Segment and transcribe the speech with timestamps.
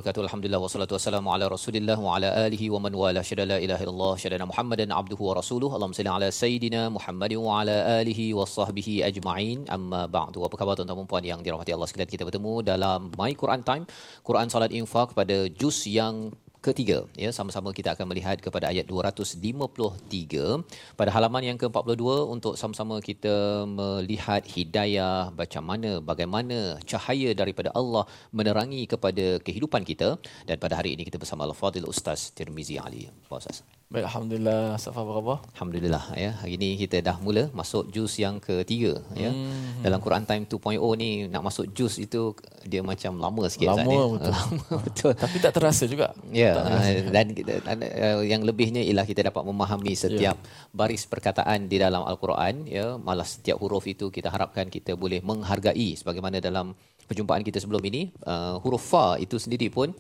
[0.01, 0.25] wabarakatuh.
[0.27, 3.21] Alhamdulillah wassalatu wassalamu ala Rasulillah wa ala alihi wa man wala.
[3.29, 5.77] Syada la ilaha illallah, syada Muhammadan abduhu wa rasuluhu.
[5.77, 9.69] Allahumma salli ala sayidina Muhammad wa ala alihi wa sahbihi ajma'in.
[9.77, 10.41] Amma ba'du.
[10.49, 12.11] Apa khabar tuan-tuan dan puan yang dirahmati Allah sekalian?
[12.15, 13.85] Kita bertemu dalam My Quran Time,
[14.29, 16.33] Quran Salat Infak pada juz yang
[16.67, 20.61] ketiga ya sama-sama kita akan melihat kepada ayat 253
[21.01, 28.05] pada halaman yang ke-42 untuk sama-sama kita melihat hidayah macam mana bagaimana cahaya daripada Allah
[28.39, 33.05] menerangi kepada kehidupan kita dan pada hari ini kita bersama Al-Fadil Ustaz Tirmizi Ali.
[33.33, 33.80] Ustaz.
[33.91, 34.79] Baik, Alhamdulillah.
[34.79, 35.39] Safa apa khabar?
[35.51, 36.31] Alhamdulillah ya.
[36.39, 39.35] Hari ini kita dah mula masuk juz yang ketiga ya.
[39.35, 39.83] Hmm.
[39.83, 42.31] Dalam Quran Time 2.0 ni nak masuk juz itu
[42.63, 44.05] dia macam lama sikit Lama ya.
[44.15, 44.31] betul.
[44.39, 45.13] Lama betul.
[45.19, 46.15] Tapi tak terasa juga.
[46.31, 46.87] Ya, terasa.
[46.87, 50.39] uh, dan kita, uh, yang lebihnya ialah kita dapat memahami setiap
[50.71, 55.99] baris perkataan di dalam al-Quran ya, malah setiap huruf itu kita harapkan kita boleh menghargai
[55.99, 56.79] sebagaimana dalam
[57.11, 59.91] perjumpaan kita sebelum ini uh, huruf fa itu sendiri pun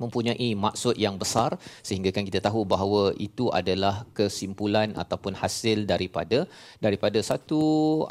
[0.00, 1.50] mempunyai maksud yang besar
[1.88, 6.38] sehingga kan kita tahu bahawa itu adalah kesimpulan ataupun hasil daripada
[6.84, 7.60] daripada satu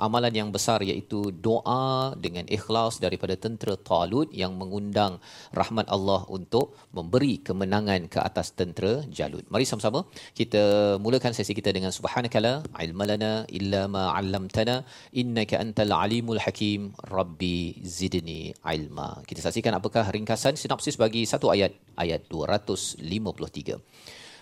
[0.08, 5.14] amalan yang besar iaitu doa dengan ikhlas daripada tentera Talut yang mengundang
[5.60, 9.46] rahmat Allah untuk memberi kemenangan ke atas tentera Jalut.
[9.54, 10.00] Mari sama-sama
[10.40, 10.64] kita
[11.06, 12.54] mulakan sesi kita dengan subhanakala
[12.86, 14.76] ilmalana illa ma 'allamtana
[15.22, 16.82] innaka antal alimul hakim
[17.16, 17.58] rabbi
[17.98, 18.42] zidni
[18.76, 19.10] ilma.
[19.30, 23.80] Kita saksikan apakah ringkasan sinopsis bagi satu ayat ayat 253.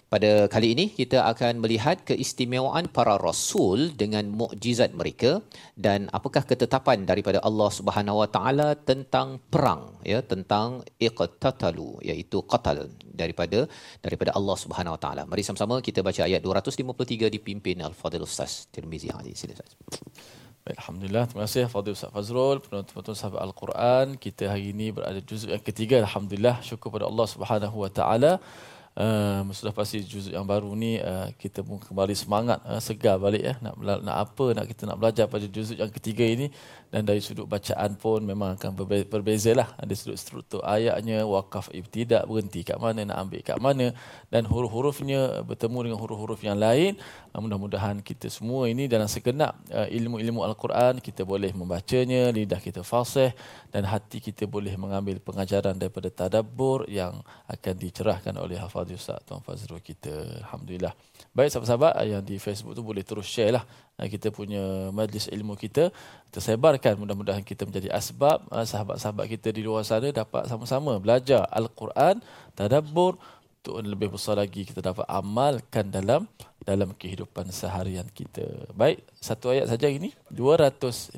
[0.09, 5.37] Pada kali ini kita akan melihat keistimewaan para rasul dengan mukjizat mereka
[5.77, 12.89] dan apakah ketetapan daripada Allah Subhanahu Wa Taala tentang perang ya tentang iqtatalu iaitu qatal
[13.21, 13.69] daripada
[14.01, 15.23] daripada Allah Subhanahu Wa Taala.
[15.29, 19.37] Mari sama-sama kita baca ayat 253 dipimpin Al-Fadil Ustaz Tirmizi Ali.
[19.37, 19.69] Silakan.
[20.77, 21.23] Alhamdulillah.
[21.29, 24.05] Terima kasih Fadil Ustaz Fazrul, penonton-penonton sahabat Al-Quran.
[24.25, 25.95] Kita hari ini berada juzuk yang ketiga.
[26.05, 26.61] Alhamdulillah.
[26.61, 28.31] Syukur pada Allah Subhanahu Wa Taala.
[28.99, 33.43] Uh, sudah pasti juzuk yang baru ni uh, kita pun kembali semangat uh, segar balik
[33.47, 36.51] ya nak bela- nak apa nak kita nak belajar pada juzuk yang ketiga ini
[36.91, 41.71] dan dari sudut bacaan pun memang akan berbe- berbeza lah ada sudut struktur ayatnya wakaf
[41.71, 43.87] ibtidak berhenti kat mana nak ambil kat mana
[44.33, 46.99] dan huruf-hurufnya bertemu dengan huruf-huruf yang lain
[47.33, 52.81] uh, mudah-mudahan kita semua ini dalam segenap uh, ilmu-ilmu al-Quran kita boleh membacanya lidah kita
[52.85, 53.33] fasih
[53.69, 59.41] dan hati kita boleh mengambil pengajaran daripada tadabbur yang akan dicerahkan oleh Hafadh Ustaz Tuan
[59.45, 60.45] Fazrul kita.
[60.45, 60.93] Alhamdulillah.
[61.29, 63.65] Baik sahabat-sahabat yang di Facebook tu boleh terus share lah
[64.07, 65.91] kita punya majlis ilmu kita.
[66.31, 72.21] Tersebarkan mudah-mudahan kita menjadi asbab sahabat-sahabat kita di luar sana dapat sama-sama belajar Al-Quran,
[72.55, 73.19] tadabbur
[73.64, 76.28] untuk lebih besar lagi kita dapat amalkan dalam
[76.60, 78.44] dalam kehidupan seharian kita.
[78.76, 81.16] Baik, satu ayat saja ini 253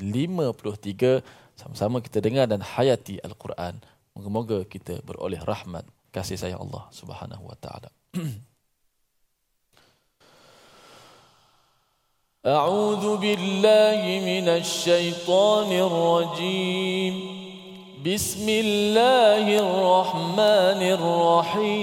[1.59, 3.83] sama-sama kita dengar dan hayati Al-Quran.
[4.15, 7.91] Moga-moga kita beroleh rahmat kasih sayang Allah Subhanahu wa taala.
[12.47, 17.40] أعوذ بالله من الشيطان الرجيم
[18.06, 21.82] بسم الله الرحمن الرحيم.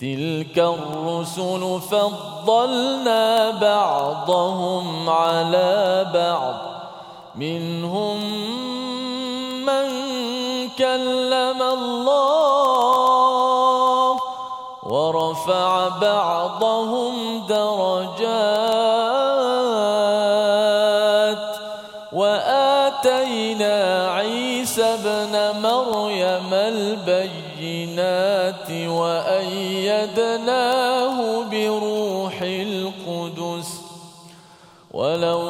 [0.00, 6.54] تلك الرسل فضلنا بعضهم على بعض.
[7.36, 8.18] منهم
[9.66, 9.88] من
[10.78, 12.48] كلم الله
[14.82, 17.14] ورفع بعضهم
[17.48, 18.17] درجات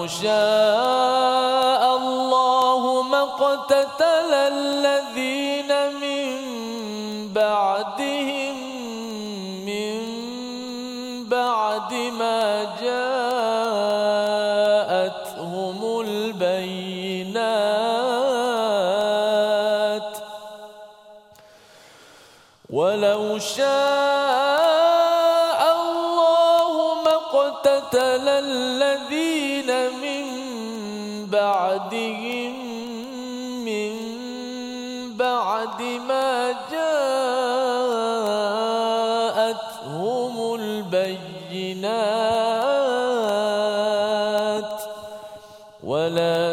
[0.08, 0.87] شاء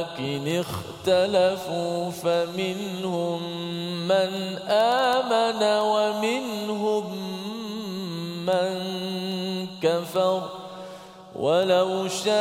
[0.05, 3.41] ولكن اختلفوا فمنهم
[4.07, 7.05] من آمن ومنهم
[8.45, 8.71] من
[9.81, 10.41] كفر.
[11.35, 12.33] ولو شاء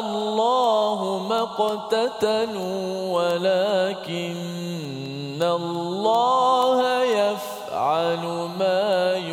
[0.00, 4.36] الله ما اقتتلوا ولكن
[5.42, 8.22] الله يفعل
[8.58, 9.25] ما يريد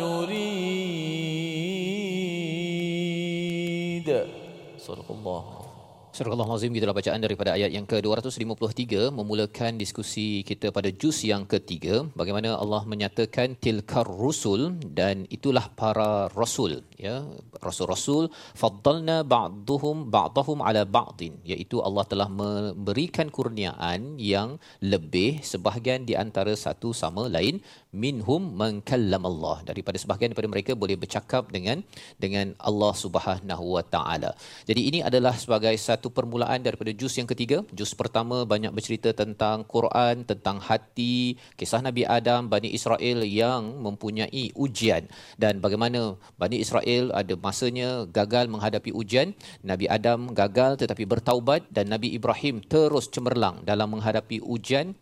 [6.14, 12.06] Surah Al-Azim gitulah bacaan daripada ayat yang ke-253 memulakan diskusi kita pada juz yang ketiga.
[12.14, 17.26] Bagaimana Allah menyatakan tilkar rusul dan itulah para rasul ya.
[17.58, 24.62] Rasul-rasul faddalna ba'dhum ba'dahum ala ba'din iaitu Allah telah memberikan kurniaan yang
[24.92, 27.58] lebih sebahagian di antara satu sama lain
[27.94, 28.82] minhum man
[29.30, 31.86] Allah daripada sebahagian daripada mereka boleh bercakap dengan
[32.18, 34.34] dengan Allah Subhanahu wa taala.
[34.66, 37.62] Jadi ini adalah sebagai satu permulaan daripada juz yang ketiga.
[37.70, 44.50] Juz pertama banyak bercerita tentang Quran, tentang hati, kisah Nabi Adam, Bani Israel yang mempunyai
[44.58, 45.06] ujian
[45.38, 51.94] dan bagaimana Bani Israel ada masanya gagal menghadapi ujian, Nabi Adam gagal tetapi bertaubat dan
[51.94, 54.98] Nabi Ibrahim terus cemerlang dalam menghadapi ujian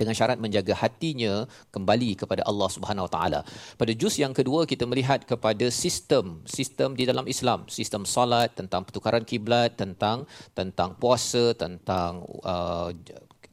[0.00, 3.40] dengan syarat menjaga hatinya kembali kepada Allah Subhanahu Wa Taala.
[3.76, 8.88] Pada juz yang kedua kita melihat kepada sistem sistem di dalam Islam, sistem salat, tentang
[8.88, 10.24] pertukaran kiblat, tentang
[10.56, 12.88] tentang puasa, tentang uh,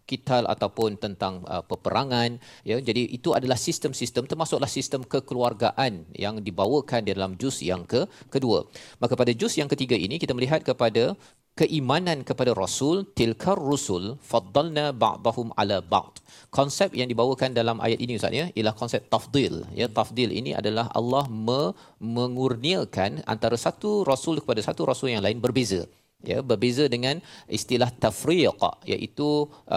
[0.08, 2.80] kital ataupun tentang uh, peperangan ya.
[2.80, 8.64] Jadi itu adalah sistem-sistem termasuklah sistem kekeluargaan yang dibawakan di dalam juz yang ke kedua.
[9.04, 11.14] Maka pada juz yang ketiga ini kita melihat kepada
[11.60, 16.14] keimanan kepada rasul tilkar rusul faddalna ba'dahum ala ba'd.
[16.58, 19.56] Konsep yang dibawakan dalam ayat ini ustaz ya ialah konsep tafdil.
[19.80, 21.74] Ya tafdil ini adalah Allah me-
[22.18, 25.82] mengurniakan antara satu rasul kepada satu rasul yang lain berbeza.
[26.30, 27.16] Ya berbeza dengan
[27.58, 28.58] istilah tafriq
[28.94, 29.28] iaitu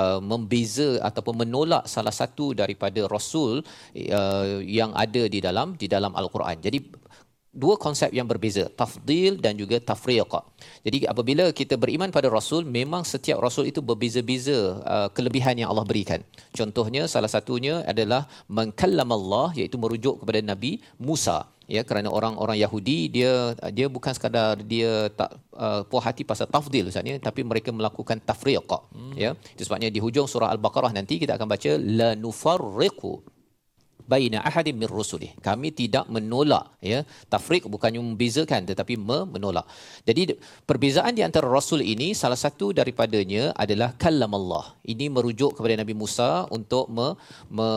[0.00, 6.12] uh, membeza ataupun menolak salah satu daripada rasul uh, yang ada di dalam di dalam
[6.16, 6.56] al-Quran.
[6.66, 6.78] Jadi
[7.50, 10.30] dua konsep yang berbeza tafdil dan juga tafriq
[10.80, 15.84] jadi apabila kita beriman pada rasul memang setiap rasul itu berbeza-beza uh, kelebihan yang Allah
[15.84, 16.20] berikan.
[16.56, 21.48] Contohnya salah satunya adalah mengkallam Allah iaitu merujuk kepada nabi Musa.
[21.70, 26.90] Ya kerana orang-orang Yahudi dia dia bukan sekadar dia tak uh, puas hati pasal tafdil
[26.90, 29.14] ustaz ya tapi mereka melakukan tafriq hmm.
[29.14, 33.22] ya itu sebabnya di hujung surah al-baqarah nanti kita akan baca la nufarriqu
[34.10, 35.30] baina ahadin min rusulih.
[35.38, 37.06] Kami tidak menolak ya.
[37.30, 39.70] Tafriq bukannya membezakan tetapi menolak.
[40.02, 40.34] Jadi
[40.66, 44.74] perbezaan di antara rasul ini salah satu daripadanya adalah kalam Allah.
[44.82, 47.14] Ini merujuk kepada Nabi Musa untuk me,
[47.46, 47.68] me,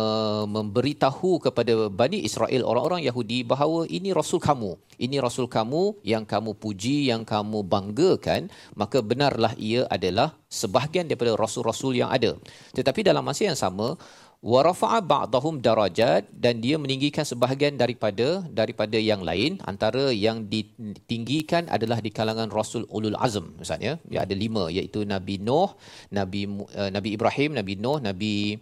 [0.50, 4.74] memberitahu kepada Bani Israel orang-orang Yahudi bahawa ini rasul kamu.
[4.98, 11.34] Ini rasul kamu yang kamu puji, yang kamu banggakan, maka benarlah ia adalah sebahagian daripada
[11.34, 12.38] rasul-rasul yang ada.
[12.78, 13.98] Tetapi dalam masa yang sama
[14.44, 19.64] wa rafa'a ba'dahum darajat dan dia meninggikan sebahagian daripada daripada yang lain.
[19.64, 24.28] Antara yang ditinggikan adalah di kalangan rasul ulul azm misalnya ya.
[24.28, 25.72] Ada lima iaitu nabi Nuh
[26.12, 28.60] nabi uh, nabi Ibrahim nabi Nuh nabi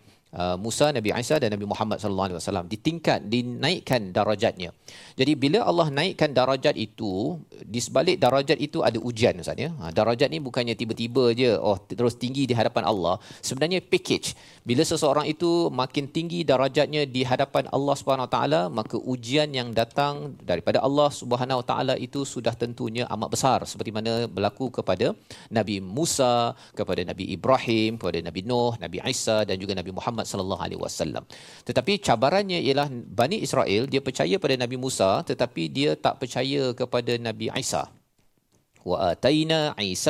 [0.56, 4.72] Musa, Nabi Isa dan Nabi Muhammad sallallahu alaihi wasallam ditingkat dinaikkan darajatnya.
[5.20, 7.36] Jadi bila Allah naikkan darajat itu,
[7.68, 9.76] di sebalik darajat itu ada ujian Ustaz ya.
[9.84, 13.20] Ha, darajat ni bukannya tiba-tiba je oh terus tinggi di hadapan Allah.
[13.44, 14.40] Sebenarnya package.
[14.64, 19.76] Bila seseorang itu makin tinggi darajatnya di hadapan Allah Subhanahu Wa Taala, maka ujian yang
[19.76, 25.12] datang daripada Allah Subhanahu Wa Taala itu sudah tentunya amat besar seperti mana berlaku kepada
[25.52, 30.30] Nabi Musa, kepada Nabi Ibrahim, kepada Nabi Nuh, Nabi Isa dan juga Nabi Muhammad Muhammad
[30.30, 31.24] sallallahu alaihi wasallam.
[31.66, 37.18] Tetapi cabarannya ialah Bani Israel dia percaya pada Nabi Musa tetapi dia tak percaya kepada
[37.18, 37.90] Nabi Isa.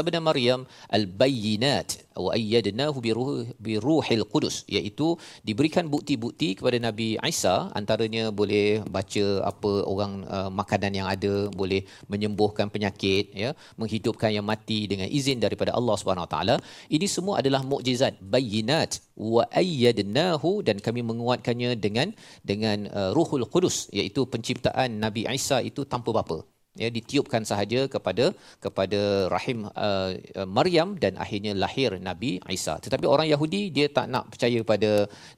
[0.08, 2.12] Bin Maryam al-bayyinat.
[2.12, 4.68] Wa ayyadnahu bi ruh bi ruhil qudus.
[4.68, 5.16] Iaitu
[5.48, 7.72] diberikan bukti-bukti kepada Nabi Isa.
[7.72, 14.44] Antaranya boleh baca apa orang uh, makanan yang ada boleh menyembuhkan penyakit ya menghidupkan yang
[14.44, 16.56] mati dengan izin daripada Allah Subhanahu Taala.
[16.92, 19.00] Ini semua adalah mukjizat bayyinat.
[19.16, 22.12] Wa ayyadnahu dan kami menguatkannya dengan
[22.44, 26.44] dengan uh, ruhul qudus iaitu penciptaan Nabi Isa itu tanpa bapa
[26.80, 28.32] ya ditiupkan sahaja kepada
[28.64, 30.16] kepada rahim uh,
[30.48, 32.80] Maryam dan akhirnya lahir Nabi Isa.
[32.80, 34.92] Tetapi orang Yahudi dia tak nak percaya pada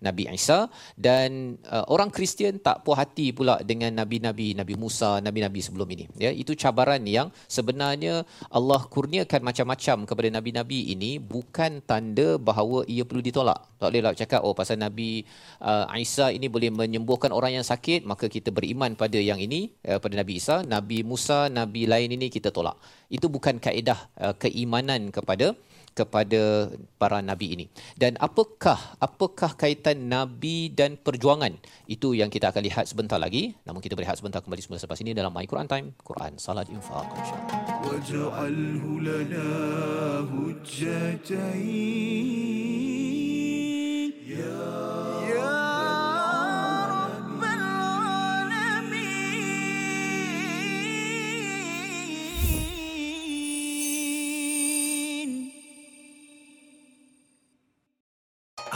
[0.06, 5.60] Nabi Isa dan uh, orang Kristian tak puas hati pula dengan nabi-nabi Nabi Musa, nabi-nabi
[5.66, 6.06] sebelum ini.
[6.22, 8.22] Ya, itu cabaran yang sebenarnya
[8.54, 13.58] Allah kurniakan macam-macam kepada nabi-nabi ini bukan tanda bahawa ia perlu ditolak.
[13.82, 15.28] Tak bolehlah cakap oh pasal Nabi
[15.60, 20.00] uh, Isa ini boleh menyembuhkan orang yang sakit maka kita beriman pada yang ini uh,
[20.00, 22.76] pada Nabi Isa, Nabi Musa Musa nabi lain ini kita tolak.
[23.08, 25.56] Itu bukan kaedah uh, keimanan kepada
[25.96, 26.68] kepada
[27.00, 27.72] para nabi ini.
[27.96, 31.56] Dan apakah apakah kaitan nabi dan perjuangan?
[31.88, 33.56] Itu yang kita akan lihat sebentar lagi.
[33.64, 37.08] Namun kita berehat sebentar kembali semula selepas ini dalam my Quran time Quran salat infaq
[37.08, 37.88] insyaallah.
[44.28, 45.23] Ya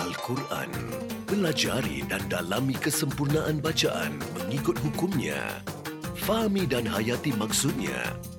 [0.08, 0.72] Al-Quran.
[1.28, 5.60] Pelajari dan dalami kesempurnaan bacaan mengikut hukumnya.
[6.24, 8.16] Fahami dan hayati maksudnya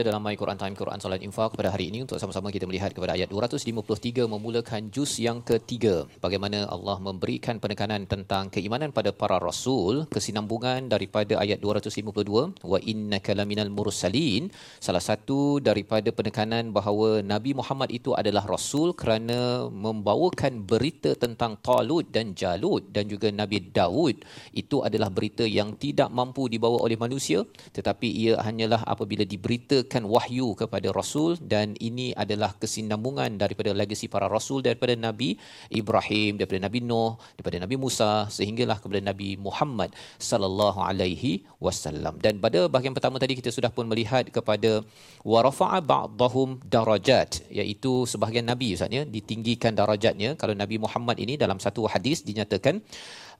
[0.00, 2.96] kita dalam My Quran Time Quran Salat Infak pada hari ini untuk sama-sama kita melihat
[2.96, 6.08] kepada ayat 253 memulakan juz yang ketiga.
[6.24, 13.36] Bagaimana Allah memberikan penekanan tentang keimanan pada para rasul, kesinambungan daripada ayat 252 wa innaka
[13.36, 14.48] laminal mursalin.
[14.80, 22.08] Salah satu daripada penekanan bahawa Nabi Muhammad itu adalah rasul kerana membawakan berita tentang Talut
[22.08, 24.24] dan Jalut dan juga Nabi Daud.
[24.56, 27.44] Itu adalah berita yang tidak mampu dibawa oleh manusia
[27.76, 34.30] tetapi ia hanyalah apabila diberitakan wahyu kepada rasul dan ini adalah kesinambungan daripada legasi para
[34.30, 35.34] rasul daripada Nabi
[35.66, 39.90] Ibrahim daripada Nabi Nuh daripada Nabi Musa sehinggalah kepada Nabi Muhammad
[40.22, 42.22] sallallahu alaihi wasallam.
[42.22, 44.86] Dan pada bahagian pertama tadi kita sudah pun melihat kepada
[45.26, 50.38] warafa'a ba'dahum darajat iaitu sebahagian nabi ustaz ya ditinggikan darajatnya.
[50.40, 52.84] Kalau Nabi Muhammad ini dalam satu hadis dinyatakan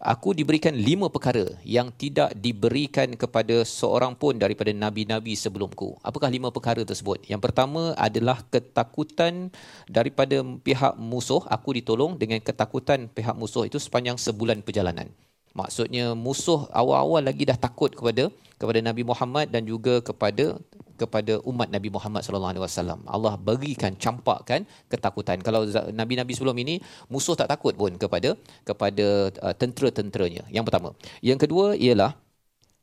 [0.00, 6.00] aku diberikan lima perkara yang tidak diberikan kepada seorang pun daripada nabi-nabi sebelumku.
[6.00, 7.21] Apakah lima perkara tersebut?
[7.28, 9.52] Yang pertama adalah ketakutan
[9.85, 11.45] daripada pihak musuh.
[11.52, 15.12] Aku ditolong dengan ketakutan pihak musuh itu sepanjang sebulan perjalanan.
[15.52, 20.57] Maksudnya musuh awal-awal lagi dah takut kepada kepada Nabi Muhammad dan juga kepada
[21.02, 23.00] kepada umat Nabi Muhammad sallallahu alaihi wasallam.
[23.16, 25.40] Allah berikan campakkan ketakutan.
[25.47, 25.64] Kalau
[26.00, 26.75] nabi-nabi sebelum ini
[27.12, 28.37] musuh tak takut pun kepada
[28.69, 29.07] kepada
[29.47, 30.45] uh, tentera-tenteranya.
[30.52, 30.88] Yang pertama.
[31.25, 32.12] Yang kedua ialah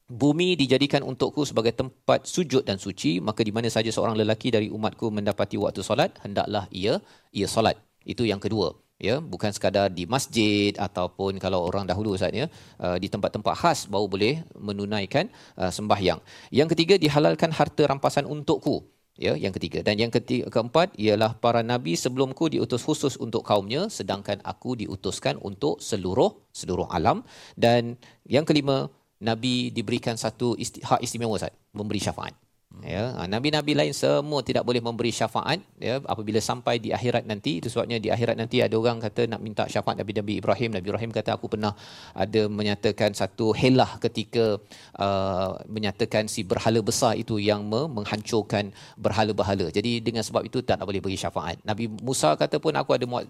[0.08, 4.72] Bumi dijadikan untukku sebagai tempat sujud dan suci, maka di mana saja seorang lelaki dari
[4.72, 7.04] umatku mendapati waktu solat, hendaklah ia
[7.36, 7.76] ia solat.
[8.08, 8.72] Itu yang kedua.
[8.98, 12.50] Ya, bukan sekadar di masjid ataupun kalau orang dahulu Ustaz ya,
[12.82, 16.18] uh, di tempat-tempat khas baru boleh menunaikan uh, sembahyang.
[16.50, 18.89] Yang ketiga dihalalkan harta rampasan untukku.
[19.18, 23.89] Ya, yang ketiga dan yang ketiga, keempat ialah para nabi sebelumku diutus khusus untuk kaumnya
[23.89, 27.25] sedangkan aku diutuskan untuk seluruh seluruh alam
[27.58, 27.98] dan
[28.30, 32.47] yang kelima nabi diberikan satu isti, hak istimewa Ustaz memberi syafaat.
[32.86, 37.58] Ya, ha, nabi-nabi lain semua tidak boleh memberi syafaat ya apabila sampai di akhirat nanti
[37.58, 40.78] itu sebabnya di akhirat nanti ada orang kata nak minta syafaat Nabi-nabi Ibrahim.
[40.78, 41.74] Nabi Ibrahim kata aku pernah
[42.14, 44.62] ada menyatakan satu helah ketika
[45.02, 49.74] uh, menyatakan si berhala besar itu yang me- menghancurkan berhala-berhala.
[49.74, 51.58] Jadi dengan sebab itu tak boleh beri syafaat.
[51.66, 53.26] Nabi Musa kata pun aku ada buat,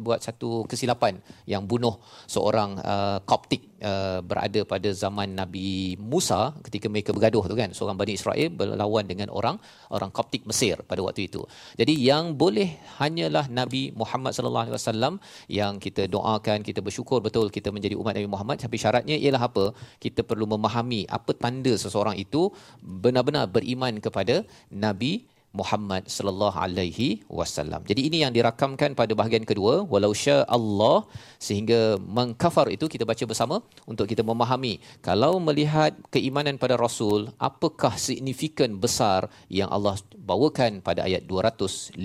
[0.00, 6.86] buat satu kesilapan yang bunuh seorang uh, Koptik uh, berada pada zaman Nabi Musa ketika
[6.92, 9.56] mereka bergaduh tu kan seorang Bani Israel berlawan dengan orang
[9.92, 11.42] orang Koptik Mesir pada waktu itu.
[11.80, 15.14] Jadi yang boleh hanyalah Nabi Muhammad sallallahu alaihi wasallam
[15.60, 19.64] yang kita doakan kita bersyukur betul kita menjadi umat Nabi Muhammad tapi syaratnya ialah apa?
[20.00, 27.08] Kita perlu memahami apa tanda seseorang itu benar-benar beriman kepada Nabi Muhammad sallallahu alaihi
[27.38, 27.80] wasallam.
[27.90, 31.08] Jadi ini yang dirakamkan pada bahagian kedua walau sya Allah
[31.46, 31.80] sehingga
[32.18, 33.56] mengkafar itu kita baca bersama
[33.90, 34.74] untuk kita memahami
[35.08, 39.96] kalau melihat keimanan pada rasul apakah signifikan besar yang Allah
[40.30, 41.96] bawakan pada ayat 253.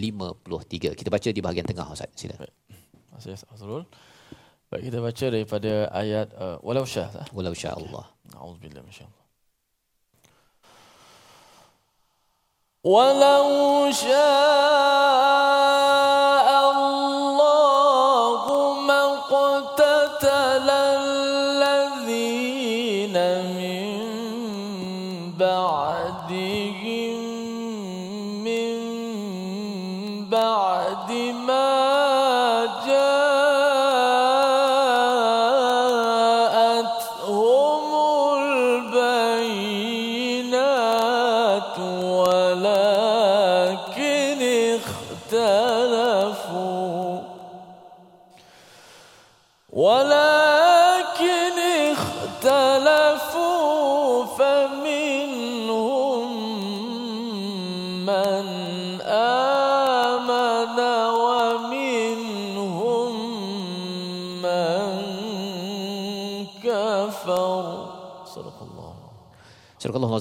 [1.00, 2.10] Kita baca di bahagian tengah Ustaz.
[2.16, 2.36] Sila.
[2.38, 3.84] Terima kasih Azrul.
[4.72, 7.28] Baik kita baca daripada ayat uh, walau tak?
[7.36, 8.08] Walau sya Allah.
[8.40, 9.21] A'udzubillah minasyaitanir
[12.84, 14.12] ولو شاء
[16.72, 18.42] الله
[18.88, 20.70] ما اقتتل
[21.50, 22.26] الذين
[23.54, 23.86] من
[25.38, 27.18] بعدهم
[28.44, 28.74] من
[30.26, 31.12] بعد
[31.46, 31.71] ما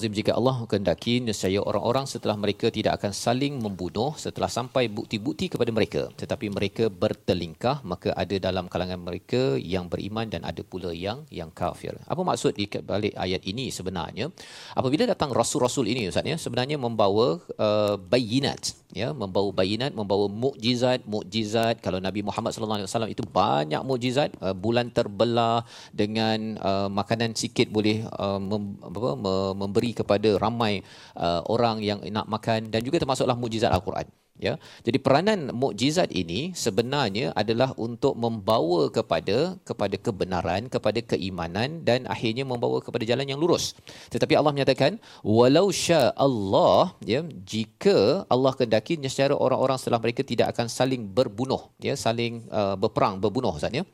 [0.01, 4.49] Surah Allah Azim jika Allah kehendaki nescaya orang-orang setelah mereka tidak akan saling membunuh setelah
[4.49, 10.41] sampai bukti-bukti kepada mereka tetapi mereka bertelingkah maka ada dalam kalangan mereka yang beriman dan
[10.49, 11.93] ada pula yang yang kafir.
[12.09, 14.33] Apa maksud di balik ayat ini sebenarnya?
[14.73, 21.05] Apabila datang rasul-rasul ini Ustaz ya sebenarnya membawa uh, bayinat ya membawa bayinat membawa mukjizat
[21.05, 26.89] mukjizat kalau Nabi Muhammad sallallahu alaihi wasallam itu banyak mukjizat uh, bulan terbelah dengan uh,
[26.89, 29.55] makanan sikit boleh uh, mem, apa, me-
[29.97, 30.83] kepada ramai
[31.19, 34.09] uh, orang yang nak makan dan juga termasuklah mukjizat al-Quran
[34.41, 34.57] ya.
[34.87, 42.49] Jadi peranan mukjizat ini sebenarnya adalah untuk membawa kepada kepada kebenaran kepada keimanan dan akhirnya
[42.49, 43.77] membawa kepada jalan yang lurus.
[44.09, 50.57] Tetapi Allah menyatakan walau sya Allah ya jika Allah kehendaki secara orang-orang setelah mereka tidak
[50.57, 53.85] akan saling berbunuh ya saling uh, berperang berbunuh Ustaz ya.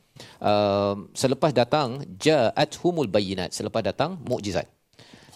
[0.41, 4.65] Uh, selepas datang ja'athumul bayinat selepas datang mukjizat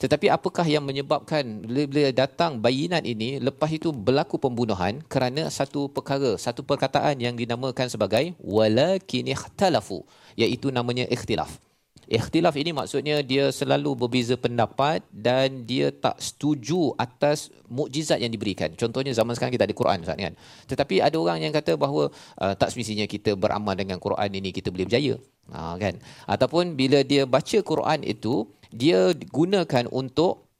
[0.00, 6.40] tetapi apakah yang menyebabkan bila datang bayinat ini lepas itu berlaku pembunuhan kerana satu perkara,
[6.40, 10.00] satu perkataan yang dinamakan sebagai walakin ikhtalafu
[10.40, 11.60] iaitu namanya ikhtilaf.
[12.10, 18.72] Ikhtilaf ini maksudnya dia selalu berbeza pendapat dan dia tak setuju atas mukjizat yang diberikan.
[18.74, 20.34] Contohnya zaman sekarang kita ada Quran Ustaz kan.
[20.66, 22.10] Tetapi ada orang yang kata bahawa
[22.40, 25.14] uh, tak semestinya kita beramal dengan Quran ini kita boleh berjaya.
[25.54, 26.02] Ha, kan?
[26.26, 30.50] Ataupun bila dia baca Quran itu dia gunakan untuk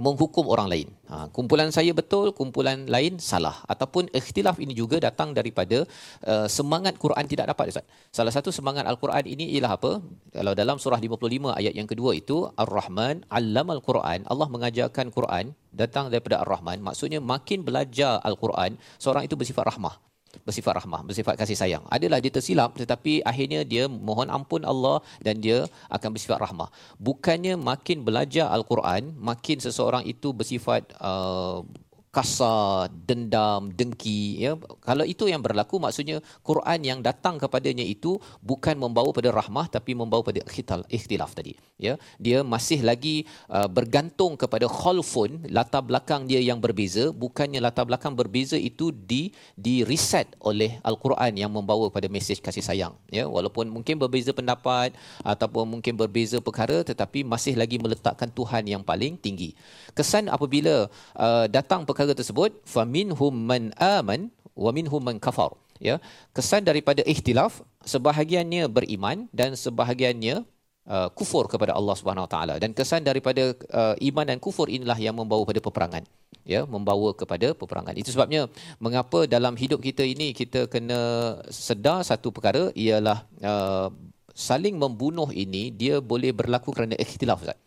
[0.00, 0.88] menghukum orang lain.
[1.12, 3.60] Ha, kumpulan saya betul, kumpulan lain salah.
[3.68, 5.84] Ataupun ikhtilaf ini juga datang daripada
[6.24, 7.86] uh, semangat Quran tidak dapat Ustaz.
[8.08, 9.92] Salah satu semangat Al-Quran ini ialah apa?
[10.32, 16.08] Kalau dalam surah 55 ayat yang kedua itu Ar-Rahman Allamal Quran, Allah mengajarkan Quran datang
[16.08, 16.80] daripada Ar-Rahman.
[16.80, 20.11] Maksudnya makin belajar Al-Quran, seorang itu bersifat rahmah
[20.46, 21.84] bersifat rahmah, bersifat kasih sayang.
[21.92, 26.68] Adalah dia tersilap tetapi akhirnya dia mohon ampun Allah dan dia akan bersifat rahmah.
[26.96, 31.60] Bukannya makin belajar Al-Quran, makin seseorang itu bersifat uh,
[32.12, 34.52] kasar, dendam, dengki ya.
[34.84, 39.96] Kalau itu yang berlaku maksudnya Quran yang datang kepadanya itu bukan membawa pada rahmah tapi
[39.96, 40.44] membawa pada
[40.92, 41.96] ikhtilaf, tadi ya.
[42.20, 48.12] Dia masih lagi uh, bergantung kepada khalfun latar belakang dia yang berbeza bukannya latar belakang
[48.12, 53.24] berbeza itu di di reset oleh Al-Quran yang membawa pada mesej kasih sayang ya.
[53.24, 54.92] Walaupun mungkin berbeza pendapat
[55.24, 59.56] ataupun mungkin berbeza perkara tetapi masih lagi meletakkan Tuhan yang paling tinggi.
[59.96, 65.54] Kesan apabila uh, datang perkara tersebut faminhum man aman wa minhum man kafar.
[65.78, 66.02] Ya
[66.34, 70.42] kesan daripada ikhtilaf sebahagiannya beriman dan sebahagiannya
[70.86, 72.58] uh, kufur kepada Allah Subhanahu Taala.
[72.58, 76.02] Dan kesan daripada uh, iman dan kufur inilah yang membawa pada peperangan.
[76.42, 77.94] Ya membawa kepada peperangan.
[77.94, 78.50] Itu sebabnya
[78.82, 83.88] mengapa dalam hidup kita ini kita kena sedar satu perkara ialah uh,
[84.34, 87.58] saling membunuh ini dia boleh berlaku kerana ikhtilaf Ustaz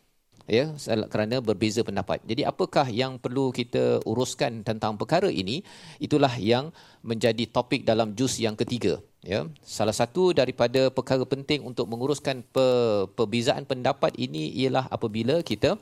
[0.46, 0.74] ya
[1.10, 2.22] kerana berbeza pendapat.
[2.26, 5.66] Jadi apakah yang perlu kita uruskan tentang perkara ini?
[5.98, 6.70] Itulah yang
[7.02, 9.50] menjadi topik dalam juz yang ketiga, ya.
[9.62, 15.78] Salah satu daripada perkara penting untuk menguruskan pe- perbezaan pendapat ini ialah apabila kita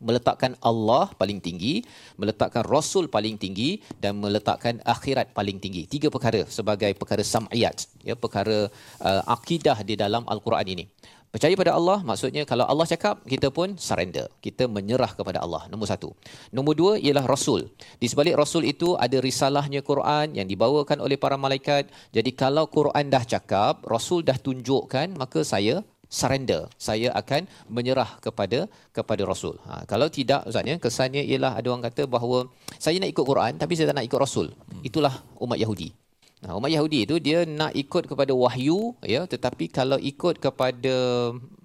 [0.00, 1.84] meletakkan Allah paling tinggi,
[2.16, 5.84] meletakkan Rasul paling tinggi dan meletakkan akhirat paling tinggi.
[5.84, 8.72] Tiga perkara sebagai perkara sam'iyat, ya, perkara
[9.04, 10.84] uh, akidah di dalam al-Quran ini.
[11.30, 14.26] Percaya pada Allah maksudnya kalau Allah cakap kita pun surrender.
[14.42, 15.70] Kita menyerah kepada Allah.
[15.70, 16.10] Nombor satu.
[16.50, 17.70] Nombor dua ialah Rasul.
[18.02, 21.86] Di sebalik Rasul itu ada risalahnya Quran yang dibawakan oleh para malaikat.
[22.10, 26.66] Jadi kalau Quran dah cakap, Rasul dah tunjukkan, maka saya surrender.
[26.74, 29.54] Saya akan menyerah kepada kepada Rasul.
[29.70, 32.50] Ha, kalau tidak, Ustaz ya, kesannya ialah ada orang kata bahawa
[32.82, 34.50] saya nak ikut Quran tapi saya tak nak ikut Rasul.
[34.82, 35.99] Itulah umat Yahudi.
[36.40, 40.96] Nah, umat Yahudi itu dia nak ikut kepada wahyu ya tetapi kalau ikut kepada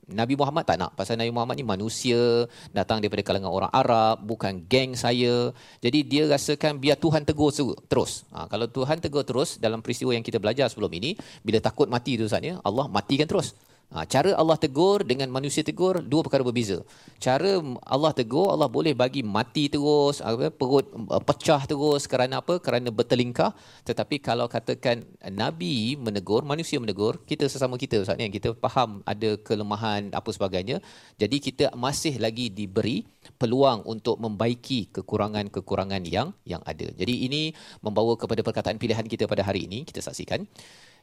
[0.05, 0.93] Nabi Muhammad tak nak.
[0.93, 5.49] Pasal Nabi Muhammad ni manusia datang daripada kalangan orang Arab bukan geng saya.
[5.81, 7.49] Jadi dia rasakan biar Tuhan tegur
[7.89, 8.27] terus.
[8.29, 12.19] Ha, kalau Tuhan tegur terus dalam peristiwa yang kita belajar sebelum ini bila takut mati
[12.19, 13.57] tu Ustaz ya Allah matikan terus
[13.93, 16.81] Ha, cara Allah tegur dengan manusia tegur dua perkara berbeza.
[17.21, 22.57] Cara Allah tegur Allah boleh bagi mati terus, apa, perut uh, pecah terus kerana apa?
[22.57, 23.53] Kerana bertelingkah.
[23.85, 30.09] Tetapi kalau katakan Nabi menegur, manusia menegur, kita sesama kita Ustaz kita faham ada kelemahan
[30.11, 30.81] apa sebagainya.
[31.21, 33.05] Jadi kita masih lagi diberi
[33.37, 36.89] peluang untuk membaiki kekurangan-kekurangan yang yang ada.
[36.89, 37.53] Jadi ini
[37.85, 40.43] membawa kepada perkataan pilihan kita pada hari ini kita saksikan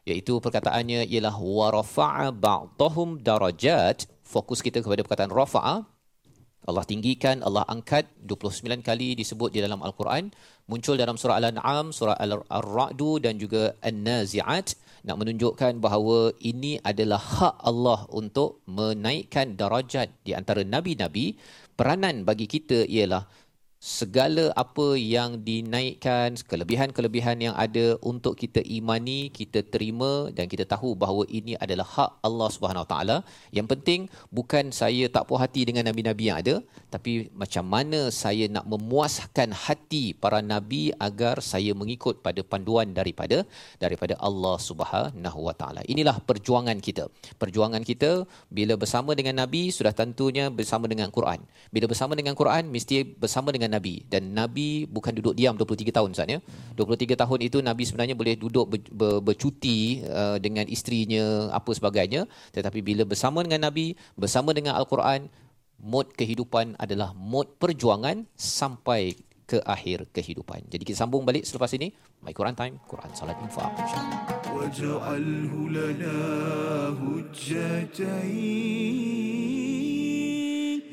[0.09, 4.11] iaitu perkataannya ialah wa rafa'a ba'dahum darajat.
[4.23, 5.85] Fokus kita kepada perkataan rafa'a.
[6.63, 8.07] Allah tinggikan Allah angkat.
[8.23, 10.31] 29 kali disebut di dalam al-Quran.
[10.71, 14.79] Muncul dalam surah al-an'am surah al-ra'du dan juga an-nazi'at.
[15.03, 21.35] Nak menunjukkan bahawa ini adalah hak Allah untuk menaikkan darajat di antara nabi-nabi.
[21.75, 23.27] Peranan bagi kita ialah
[23.83, 30.95] segala apa yang dinaikkan, kelebihan-kelebihan yang ada untuk kita imani, kita terima dan kita tahu
[30.95, 33.27] bahawa ini adalah hak Allah Subhanahu taala.
[33.51, 36.55] Yang penting bukan saya tak puas hati dengan nabi-nabi yang ada,
[36.95, 43.43] tapi macam mana saya nak memuaskan hati para nabi agar saya mengikut pada panduan daripada
[43.83, 45.83] daripada Allah Subhanahu wa taala.
[45.91, 47.11] Inilah perjuangan kita.
[47.35, 51.43] Perjuangan kita bila bersama dengan nabi sudah tentunya bersama dengan Quran.
[51.75, 56.12] Bila bersama dengan Quran mesti bersama dengan Nabi dan Nabi bukan duduk diam 23 tahun
[56.12, 56.44] Ustaz ya.
[56.76, 62.28] 23 tahun itu Nabi sebenarnya boleh duduk ber, ber, bercuti uh, dengan isterinya apa sebagainya
[62.52, 65.32] tetapi bila bersama dengan Nabi bersama dengan Al-Quran
[65.80, 69.16] mod kehidupan adalah mod perjuangan sampai
[69.48, 70.68] ke akhir kehidupan.
[70.68, 74.20] Jadi kita sambung balik selepas ini My Quran Time, Quran Salat Infaq insya-Allah.
[74.58, 76.18] واجعله لنا
[76.98, 78.18] هجتين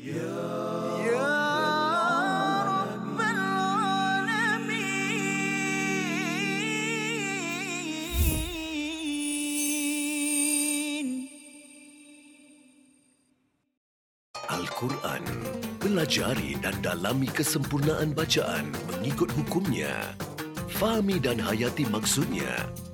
[0.05, 0.98] يا
[14.60, 15.24] Al-Quran.
[15.80, 20.12] Pelajari dan dalami kesempurnaan bacaan mengikut hukumnya.
[20.76, 22.68] Fahami dan hayati maksudnya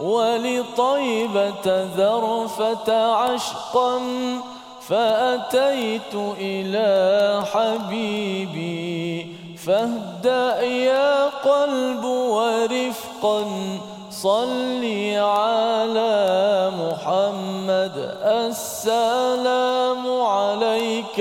[0.00, 4.00] ولطيبة ذرفة عشقا
[4.88, 9.26] فأتيت إلى حبيبي
[9.66, 13.44] فاهدأ يا قلب ورفقا
[14.10, 21.20] صلي على محمد السلام عليك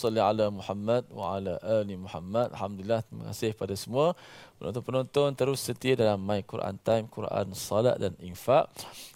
[0.00, 2.48] salli ala Muhammad wa ala ali Muhammad.
[2.56, 4.16] Alhamdulillah, terima kasih pada semua
[4.60, 8.68] penonton-penonton terus setia dalam My Quran Time, Quran Salat dan Infak.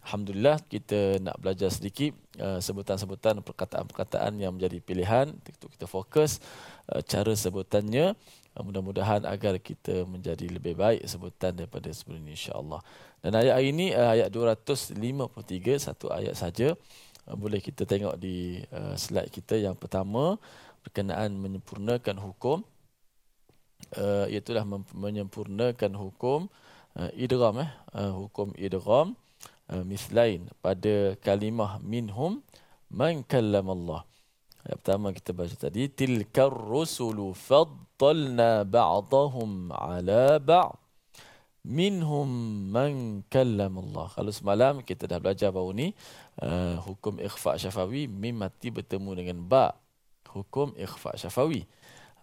[0.08, 6.40] Alhamdulillah, kita nak belajar sedikit uh, sebutan-sebutan perkataan-perkataan yang menjadi pilihan untuk kita fokus
[6.88, 8.16] uh, cara sebutannya.
[8.56, 12.80] Uh, mudah-mudahan agar kita menjadi lebih baik sebutan daripada sebelum ini insya-Allah.
[13.20, 14.96] Dan ayat ini uh, ayat 253
[15.76, 16.72] satu ayat saja.
[17.28, 20.40] Uh, boleh kita tengok di uh, slide kita yang pertama
[20.84, 22.62] berkenaan menyempurnakan hukum
[23.96, 26.52] uh, iaitulah menyempurnakan hukum
[26.96, 29.18] uh, idgham eh uh, hukum idgham
[29.72, 32.44] uh, mislain pada kalimah minhum
[32.92, 34.02] man Allah.
[34.64, 40.80] Yang pertama kita baca tadi tilkar rusulu faddalna ba'dahum ala ba'd
[41.64, 42.28] minhum
[42.72, 44.06] man Allah.
[44.12, 45.92] Kalau semalam kita dah belajar baru ni
[46.40, 49.83] uh, hukum ikhfa syafawi mim mati bertemu dengan ba.
[50.34, 51.62] Hukum ikhfa syafawi.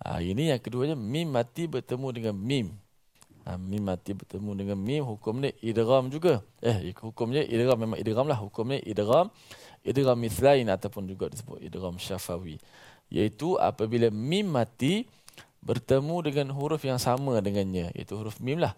[0.03, 2.67] Uh, ini yang keduanya mim mati bertemu dengan mim.
[3.47, 6.43] Uh, mim mati bertemu dengan mim hukum ni idgham juga.
[6.59, 9.31] Eh hukumnya idgham memang idgham lah hukumnya idgham
[9.87, 12.59] idgham mislain ataupun juga disebut idgham syafawi.
[13.07, 15.07] Iaitu apabila mim mati
[15.63, 18.75] bertemu dengan huruf yang sama dengannya iaitu huruf mim lah.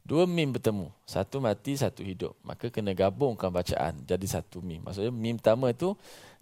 [0.00, 0.88] Dua mim bertemu.
[1.04, 2.32] Satu mati, satu hidup.
[2.42, 4.00] Maka kena gabungkan bacaan.
[4.08, 4.80] Jadi satu mim.
[4.82, 5.92] Maksudnya mim pertama itu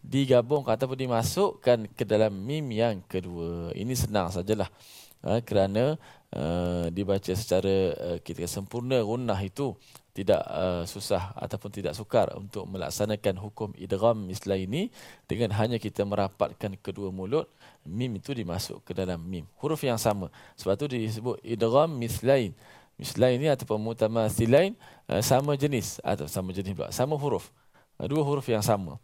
[0.03, 3.75] digabungkan ataupun dimasukkan ke dalam mim yang kedua.
[3.75, 4.71] Ini senang sajalah.
[5.19, 5.99] Ha, kerana
[6.31, 9.75] uh, dibaca secara uh, kita sempurna gunnah itu
[10.15, 14.95] tidak uh, susah ataupun tidak sukar untuk melaksanakan hukum idgham mislah ini
[15.27, 17.51] dengan hanya kita merapatkan kedua mulut
[17.83, 22.55] mim itu dimasuk ke dalam mim huruf yang sama sebab itu disebut idgham mislain
[22.99, 24.75] Mislain ini ataupun mutamathilain
[25.07, 27.55] uh, sama jenis atau sama jenis pula sama huruf.
[27.95, 28.99] Uh, dua huruf yang sama.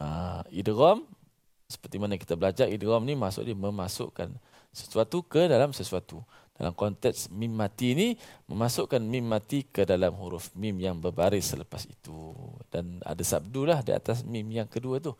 [0.00, 1.04] Ha, idrom
[1.70, 4.32] seperti mana kita belajar idrom ni maksud dia memasukkan
[4.74, 6.24] sesuatu ke dalam sesuatu.
[6.60, 8.08] Dalam konteks mim mati ni
[8.44, 12.36] memasukkan mim mati ke dalam huruf mim yang berbaris selepas itu
[12.68, 15.16] dan ada sabdulah di atas mim yang kedua tu.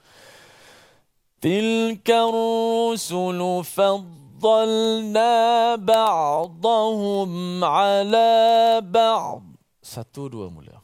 [1.40, 5.32] Tilka rusul faddalna
[5.80, 7.30] ba'dahum
[7.64, 9.40] ala ba'd.
[9.80, 10.76] Satu dua mula.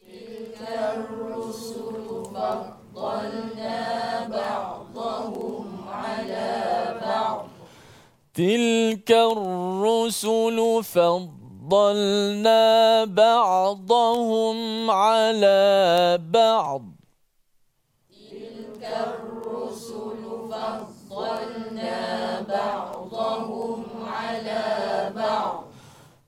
[0.00, 1.04] Tilka
[2.34, 3.80] فضلنا
[4.28, 6.50] بعضهم على
[7.02, 7.46] بعض.
[8.34, 12.64] تلك الرسل فضلنا
[13.04, 16.82] بعضهم على بعض.
[18.10, 22.02] تلك الرسل فضلنا
[22.48, 24.64] بعضهم على
[25.16, 25.64] بعض.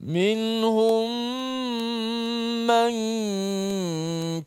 [0.01, 1.11] منهم
[2.66, 2.95] من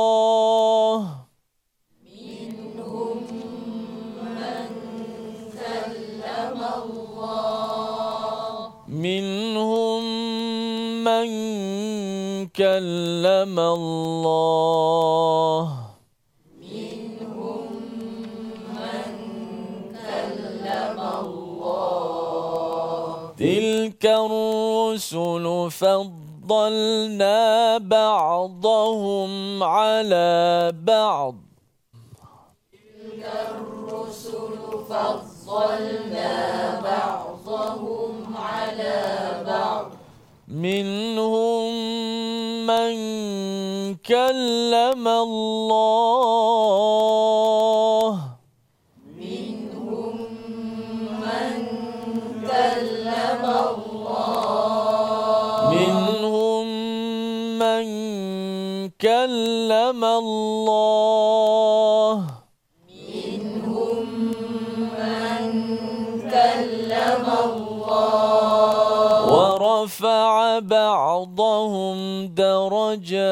[8.87, 10.03] منهم
[11.03, 11.27] من
[12.47, 15.63] كلم الله.
[16.47, 17.71] منهم
[18.75, 19.07] من
[19.95, 21.79] كلم الله
[23.39, 25.69] تلك الرسل
[26.49, 31.35] فضلنا بعضهم على بعض.
[32.73, 34.49] تلك الرسل
[34.89, 36.33] فضلنا
[36.81, 38.97] بعضهم على
[39.47, 39.85] بعض
[40.47, 41.71] منهم
[42.65, 42.95] من
[43.95, 47.08] كلم الله
[59.89, 60.53] كلم الله
[63.09, 64.05] منهم
[64.93, 65.49] من
[66.29, 71.97] كلم الله ورفع بعضهم
[72.37, 73.29] درجات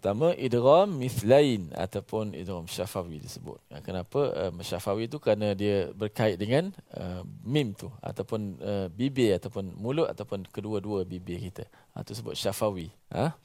[0.00, 3.60] pertama idgham mislain ataupun idgham syafawi disebut.
[3.84, 9.76] Kenapa uh, syafawi itu kerana dia berkait dengan uh, mim tu ataupun uh, bibir ataupun
[9.76, 11.68] mulut ataupun kedua-dua bibir kita.
[11.92, 12.88] Ha, itu sebut syafawi.
[13.12, 13.36] Ha?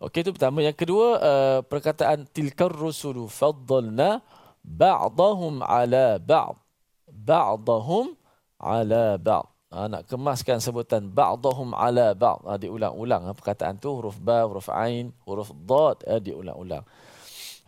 [0.00, 0.64] Okey itu pertama.
[0.64, 4.24] Yang kedua uh, perkataan tilkar rusulu faddalna
[4.64, 6.56] ba'dahum ala ba'd.
[7.04, 8.16] Ba'dahum
[8.56, 12.40] ala ba'd ha, nak kemaskan sebutan ba'dahum ala ba'd.
[12.48, 16.82] Ha, diulang-ulang ha, perkataan tu huruf ba huruf ain huruf dad ha, diulang-ulang.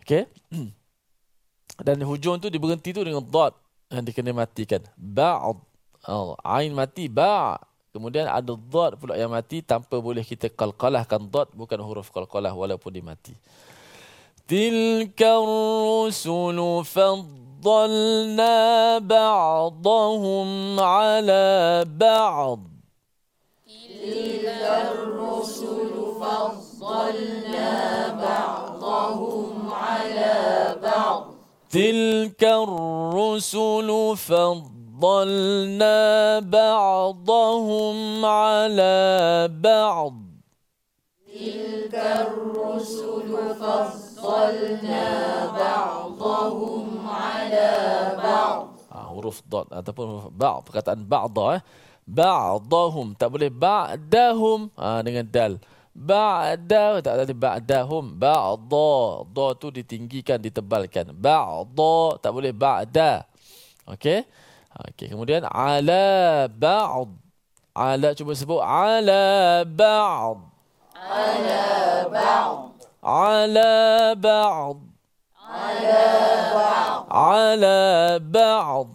[0.01, 0.25] Okey?
[1.85, 3.53] Dan hujung tu diberhenti tu dengan dad
[3.93, 4.81] yang dikena matikan.
[4.97, 5.61] Ba'd.
[6.09, 7.61] Oh, ain mati ba.
[7.89, 12.93] Kemudian ada dot pula yang mati tanpa boleh kita qalqalahkan dot bukan huruf qalqalah walaupun
[12.93, 13.33] dia mati.
[14.45, 16.85] Tilka rusulu
[17.59, 22.59] فَضَّلْنَا بَعْضَهُمْ عَلَى بَعْضٍ.
[23.67, 25.91] تِلْكَ الرُّسُلُ
[26.21, 27.71] فَضَّلْنَا
[28.07, 31.23] بَعْضَهُمْ عَلَى بَعْضٍ.
[31.69, 35.99] تِلْكَ الرُّسُلُ فَضَّلْنَا
[36.39, 40.13] بَعْضَهُمْ عَلَى بَعْضٍ
[41.27, 43.27] تِلْكَ الرُّسُلُ
[43.59, 44.08] فَضَّلْنَا
[48.89, 51.61] Ah, huruf dot ataupun huruf ba' perkataan ba'da eh.
[52.09, 55.61] Ba'dahum tak boleh ba'dahum ah, dengan dal.
[55.93, 58.17] Ba'da tak ada ba'dahum.
[58.17, 58.91] Ba'da.
[59.29, 61.13] Da tu ditinggikan, ditebalkan.
[61.13, 63.27] Ba'da tak boleh ba'da.
[63.89, 64.25] Okey.
[64.69, 67.09] Okey, kemudian ala ba'd.
[67.75, 70.39] Ala cuba sebut ala ba'd.
[70.95, 71.63] Ala
[72.07, 72.78] ba'd.
[72.99, 74.77] Ala ba'd.
[77.07, 78.87] Ala ba'd.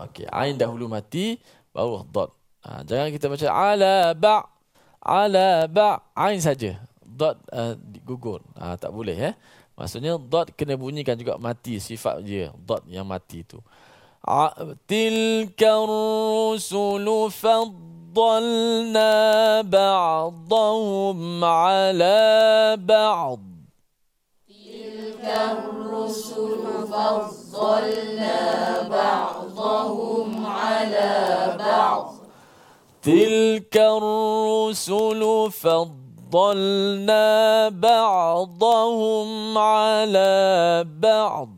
[0.00, 1.36] Okey, ain dahulu mati
[1.76, 2.32] baru dot.
[2.64, 4.48] Ha, jangan kita baca ala ba
[5.00, 6.80] ala ba ain saja.
[7.04, 8.40] Dot uh, gugur.
[8.56, 9.34] Ha, tak boleh eh.
[9.76, 13.60] Maksudnya dot kena bunyikan juga mati sifat dia dot yang mati itu.
[14.84, 17.32] Tilka rusulu
[18.14, 23.38] فضلنا بعضهم على بعض.
[24.48, 28.38] تلك الرسل فضلنا
[28.88, 32.14] بعضهم على بعض.
[33.02, 37.28] تلك الرسل فضلنا
[37.68, 41.48] بعضهم على بعض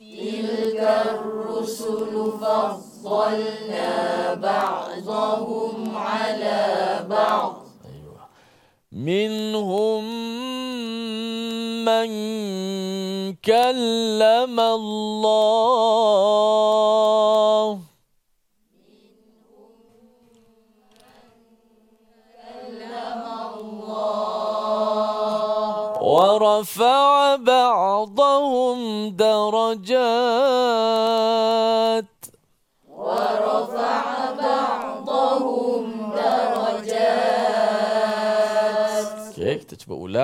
[0.00, 7.56] تلك الرسل فضلنا فضلنا بعضهم على بعض.
[7.84, 8.20] أيوة.
[8.92, 10.04] منهم
[11.84, 12.08] من
[13.34, 16.14] كلم الله.
[26.00, 30.93] ورفع بعضهم درجات.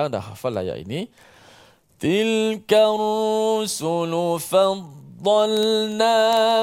[0.00, 1.08] ulang dah hafal ayat ini.
[2.00, 6.16] Tilka rusulu faddalna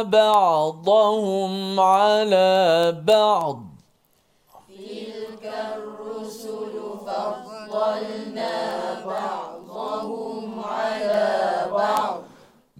[0.09, 3.69] ba'dahum ala ba'd.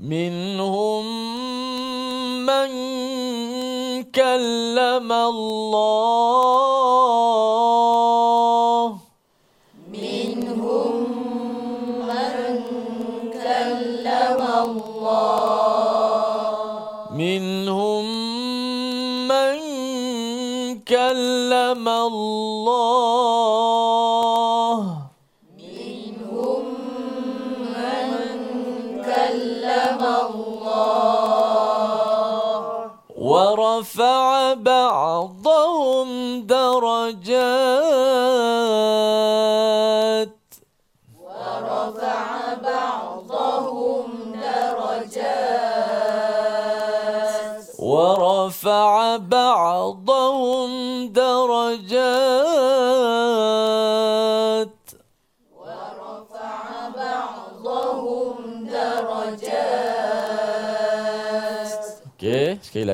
[0.04, 1.06] منهم
[2.44, 2.72] من
[4.12, 6.67] كلم الله
[29.05, 30.99] كلم الله.
[33.19, 36.09] ورفع بعضهم
[36.47, 37.38] درجات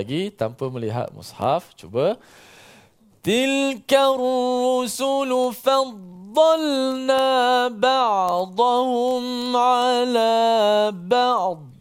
[0.05, 2.21] lagi tanpa melihat mushaf, cuba.
[3.25, 7.25] Tilka rusulu faddalna
[7.73, 9.25] ba'dahum
[9.57, 11.74] ala ba'd.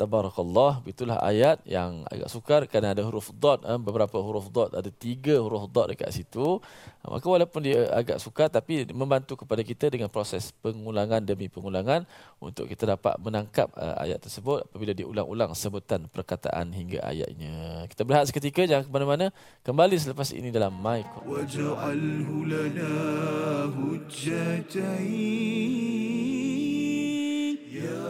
[0.00, 0.80] tabarakallah.
[0.88, 4.72] Itulah ayat yang agak sukar kerana ada huruf dot eh, beberapa huruf dot.
[4.72, 6.64] Ada tiga huruf dot dekat situ.
[7.04, 12.08] Ha, maka walaupun dia agak sukar tapi membantu kepada kita dengan proses pengulangan demi pengulangan
[12.40, 17.84] untuk kita dapat menangkap uh, ayat tersebut apabila diulang-ulang sebutan perkataan hingga ayatnya.
[17.92, 19.26] Kita berehat seketika jangan ke mana-mana.
[19.60, 21.04] Kembali selepas ini dalam my
[27.70, 28.09] Ya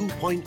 [0.00, 0.40] 2.0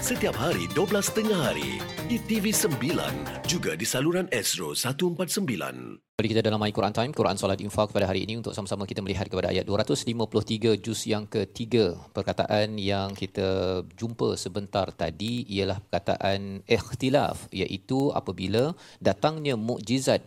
[0.00, 1.76] setiap hari 12.30 hari
[2.08, 2.96] di TV9
[3.44, 6.00] juga di saluran Astro 149.
[6.16, 9.04] Kembali kita dalam My Quran Time, Quran Salat Infak pada hari ini untuk sama-sama kita
[9.04, 11.92] melihat kepada ayat 253 juz yang ketiga.
[12.16, 20.24] Perkataan yang kita jumpa sebentar tadi ialah perkataan ikhtilaf iaitu apabila datangnya mukjizat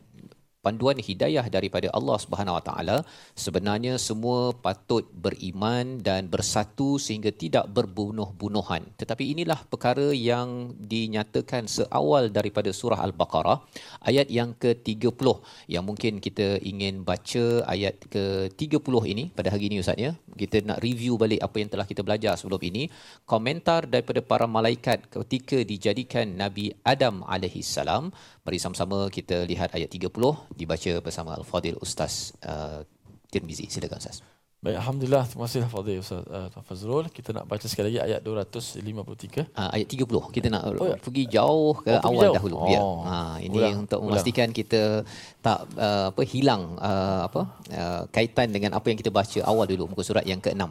[0.70, 2.98] panduan hidayah daripada Allah Subhanahu Wa Taala
[3.46, 8.86] sebenarnya semua patut beriman dan bersatu sehingga tidak berbunuh-bunuhan.
[9.02, 13.58] Tetapi inilah perkara yang dinyatakan seawal daripada surah al-baqarah
[14.06, 15.28] ayat yang ke-30
[15.74, 20.14] yang mungkin kita ingin baca ayat ke-30 ini pada hari ini ustaz ya.
[20.42, 22.84] Kita nak review balik apa yang telah kita belajar sebelum ini.
[23.26, 28.14] Komentar daripada para malaikat ketika dijadikan Nabi Adam alaihi salam
[28.50, 30.10] Mari sama-sama kita lihat ayat 30
[30.58, 32.82] dibaca bersama Al-Fadil Ustaz uh,
[33.30, 33.70] Tirmizi.
[33.70, 34.26] Silakan Ustaz.
[34.58, 35.30] Baik, Alhamdulillah.
[35.30, 37.14] Terima kasih Fadil Ustaz uh, Fazrul.
[37.14, 39.54] Kita nak baca sekali lagi ayat 253.
[39.54, 40.34] Uh, ayat 30.
[40.34, 40.98] Kita nak Oh, ya.
[40.98, 42.36] pergi jauh ke Oh, awal jauh.
[42.42, 42.56] dahulu.
[42.58, 42.66] Oh.
[42.66, 42.82] Biar.
[43.06, 44.18] Ha, ini Ulang, untuk ulang.
[44.18, 45.06] memastikan kita
[45.46, 49.94] tak uh, apa hilang uh, apa uh, kaitan dengan apa yang kita baca awal dulu
[49.94, 50.66] muka surat yang ke-6.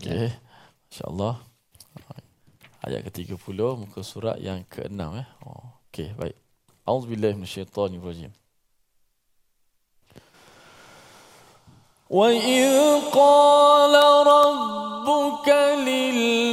[0.00, 0.32] Okey.
[0.88, 1.44] Masya-Allah.
[2.88, 3.36] Ayat ke-30
[3.76, 5.28] muka surat yang ke-6 eh.
[5.44, 6.47] Oh, okey, baik.
[6.87, 8.31] Auzubillahi minasyaitonirrajim.
[12.09, 13.93] وإذ قال
[14.27, 16.46] ربك للملائكة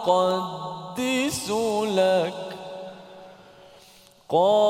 [0.00, 1.50] ونقدس
[1.84, 2.56] لك
[4.28, 4.69] قال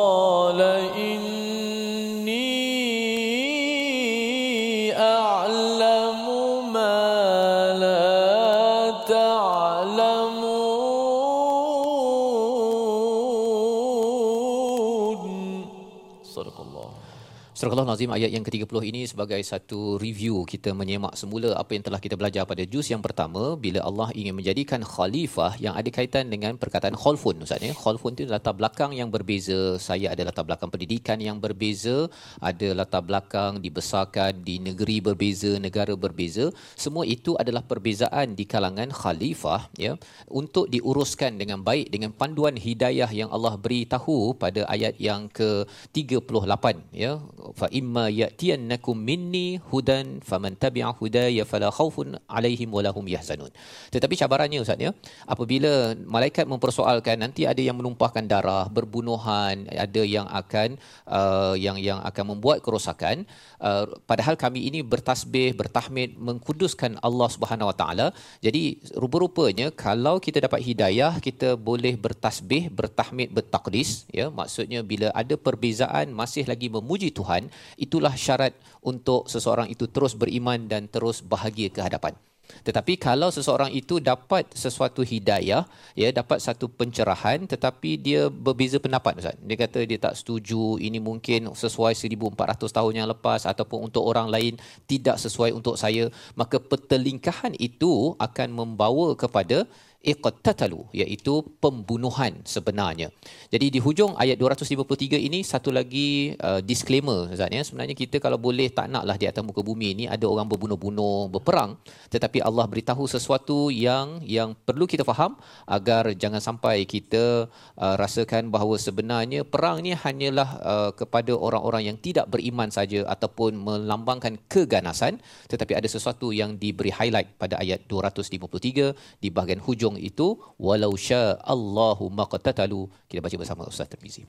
[17.91, 22.15] Al-Nazim ayat yang ke-30 ini sebagai satu review kita menyemak semula apa yang telah kita
[22.15, 26.95] belajar pada juz yang pertama bila Allah ingin menjadikan khalifah yang ada kaitan dengan perkataan
[26.95, 27.75] khalfun Ustaz ya.
[27.75, 29.75] Khalfun itu latar belakang yang berbeza.
[29.87, 32.07] Saya ada latar belakang pendidikan yang berbeza,
[32.39, 36.47] ada latar belakang dibesarkan di negeri berbeza, negara berbeza.
[36.79, 39.99] Semua itu adalah perbezaan di kalangan khalifah ya
[40.31, 46.65] untuk diuruskan dengan baik dengan panduan hidayah yang Allah beri tahu pada ayat yang ke-38
[46.95, 47.19] ya
[47.59, 53.51] fa imma ya'tiyannakum minni hudan faman tabi'a hudaya fala khaufun alaihim walahum yahzanun.
[53.93, 54.91] Tetapi cabarannya ustaz ya,
[55.33, 60.77] apabila malaikat mempersoalkan nanti ada yang menumpahkan darah, berbunuhan, ada yang akan
[61.09, 63.25] uh, yang yang akan membuat kerosakan,
[63.59, 68.07] uh, padahal kami ini bertasbih, bertahmid, mengkuduskan Allah Subhanahu Wa Taala.
[68.45, 68.63] Jadi
[68.93, 74.27] rupa-rupanya kalau kita dapat hidayah, kita boleh bertasbih, bertahmid, bertakdis, ya.
[74.29, 80.67] Maksudnya bila ada perbezaan masih lagi memuji Tuhan, itulah syarat untuk seseorang itu terus beriman
[80.67, 82.15] dan terus bahagia ke hadapan.
[82.61, 85.65] Tetapi kalau seseorang itu dapat sesuatu hidayah,
[85.95, 89.37] ya dapat satu pencerahan tetapi dia berbeza pendapat Ustaz.
[89.39, 92.35] Dia kata dia tak setuju ini mungkin sesuai 1400
[92.67, 98.49] tahun yang lepas ataupun untuk orang lain tidak sesuai untuk saya, maka pertelingkahan itu akan
[98.51, 99.65] membawa kepada
[100.01, 103.13] iqtatalu iaitu pembunuhan sebenarnya.
[103.53, 107.61] Jadi di hujung ayat 253 ini satu lagi uh, disclaimer Ustaz ya.
[107.61, 111.77] Sebenarnya kita kalau boleh tak naklah di atas muka bumi ini ada orang berbunuh-bunuh, berperang,
[112.09, 115.37] tetapi Allah beritahu sesuatu yang yang perlu kita faham
[115.69, 117.45] agar jangan sampai kita
[117.77, 123.53] uh, rasakan bahawa sebenarnya perang ni hanyalah uh, kepada orang-orang yang tidak beriman saja ataupun
[123.53, 129.98] melambangkan keganasan tetapi ada sesuatu yang diberi highlight pada ayat 253 di bahagian hujung hujung
[129.98, 134.22] itu walau sya Allahu maqtatalu kita baca bersama Ustaz Tirmizi.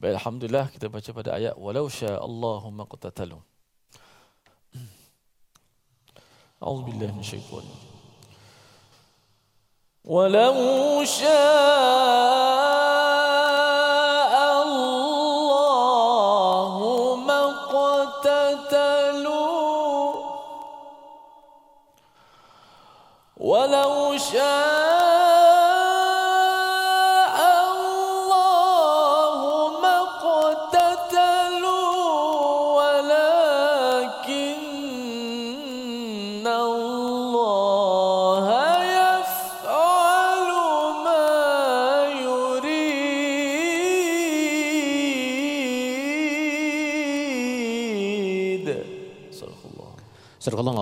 [0.00, 3.38] Baik, alhamdulillah kita baca pada ayat walau sya Allahu maqtatalu.
[6.64, 7.64] أعوذ بالله من الشيطان
[10.04, 10.56] ولو
[11.04, 12.87] شاء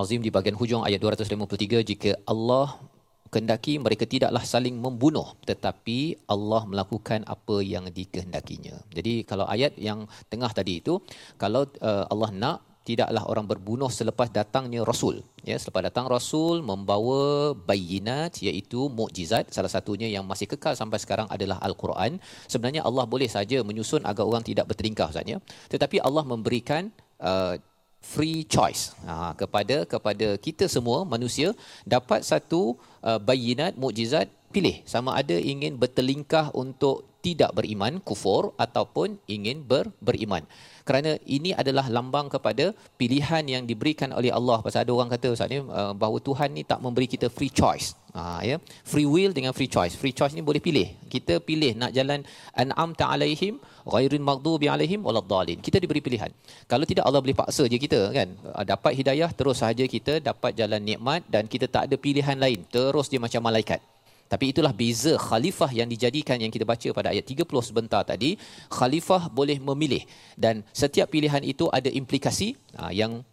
[0.08, 2.80] Al-Azim di bahagian hujung ayat 253 jika Allah
[3.28, 8.88] kehendaki mereka tidaklah saling membunuh tetapi Allah melakukan apa yang dikehendakinya.
[8.88, 10.96] Jadi kalau ayat yang tengah tadi itu
[11.36, 12.56] kalau uh, Allah nak
[12.88, 15.20] tidaklah orang berbunuh selepas datangnya rasul.
[15.44, 19.52] Ya selepas datang rasul membawa bayinat iaitu mukjizat.
[19.52, 22.16] Salah satunya yang masih kekal sampai sekarang adalah al-Quran.
[22.48, 25.36] Sebenarnya Allah boleh saja menyusun agar orang tidak bertingkah saja
[25.68, 26.88] tetapi Allah memberikan
[27.20, 27.60] uh,
[28.00, 28.94] free choice.
[29.04, 31.52] Ha, kepada kepada kita semua manusia
[31.84, 34.80] dapat satu uh, bayinat mukjizat pilih.
[34.88, 40.46] Sama ada ingin bertelingkah untuk tidak beriman kufur ataupun ingin ber, beriman.
[40.86, 44.64] Kerana ini adalah lambang kepada pilihan yang diberikan oleh Allah.
[44.64, 47.92] Pasal ada orang kata ustaz ni uh, bahawa Tuhan ni tak memberi kita free choice.
[48.16, 48.56] Ha ya?
[48.88, 49.92] Free will dengan free choice.
[50.00, 50.88] Free choice ni boleh pilih.
[51.12, 52.24] Kita pilih nak jalan
[52.56, 53.60] an'am ta'alaihim
[53.94, 56.30] ghairin maghdubi alaihim waladdallin kita diberi pilihan.
[56.70, 58.28] Kalau tidak Allah boleh paksa je kita kan?
[58.56, 62.60] Uh, dapat hidayah terus saja kita dapat jalan nikmat dan kita tak ada pilihan lain.
[62.68, 63.80] Terus dia macam malaikat.
[64.28, 68.36] Tapi itulah beza khalifah yang dijadikan yang kita baca pada ayat 30 sebentar tadi.
[68.68, 70.04] Khalifah boleh memilih.
[70.36, 73.24] Dan setiap pilihan itu ada implikasi ha, yang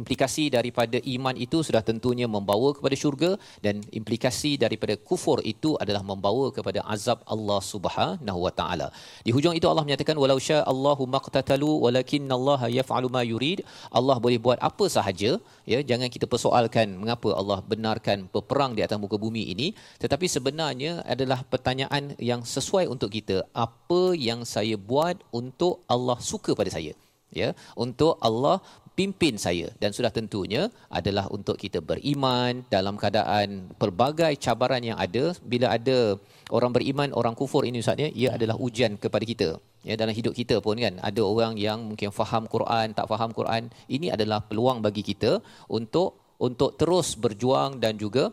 [0.00, 3.30] implikasi daripada iman itu sudah tentunya membawa kepada syurga
[3.64, 8.88] dan implikasi daripada kufur itu adalah membawa kepada azab Allah Subhanahu wa taala.
[9.26, 13.60] Di hujung itu Allah menyatakan walau sya Allahu maqtatalu walakinallaha yaf'alu ma yurid.
[13.98, 15.30] Allah boleh buat apa sahaja
[15.72, 19.68] ya jangan kita persoalkan mengapa Allah benarkan peperang di atas muka bumi ini
[20.02, 23.36] tetapi sebenarnya adalah pertanyaan yang sesuai untuk kita
[23.66, 26.92] apa yang saya buat untuk Allah suka pada saya
[27.40, 27.48] ya
[27.84, 28.56] untuk Allah
[28.96, 35.36] pimpin saya dan sudah tentunya adalah untuk kita beriman dalam keadaan pelbagai cabaran yang ada
[35.44, 36.16] bila ada
[36.48, 39.48] orang beriman orang kufur ini ustaz ya ia adalah ujian kepada kita
[39.84, 43.68] ya dalam hidup kita pun kan ada orang yang mungkin faham Quran tak faham Quran
[43.92, 48.32] ini adalah peluang bagi kita untuk untuk terus berjuang dan juga